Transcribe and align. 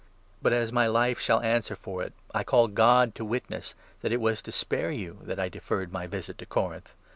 But, 0.41 0.51
as 0.51 0.71
my 0.71 0.87
life 0.87 1.19
shall 1.19 1.41
answer 1.41 1.75
for 1.75 2.01
it, 2.01 2.13
I 2.33 2.43
call 2.43 2.67
God 2.69 3.13
to 3.13 3.23
witness 3.23 3.75
that 4.01 4.09
23 4.09 4.13
it 4.15 4.19
was 4.19 4.41
to 4.41 4.51
spare 4.51 4.89
you 4.89 5.19
that 5.21 5.39
I 5.39 5.47
deferred 5.47 5.91
my 5.93 6.07
visit 6.07 6.39
to 6.39 6.45
Corinth. 6.47 6.95